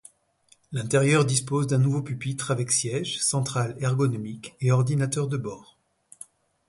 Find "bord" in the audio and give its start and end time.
5.37-5.77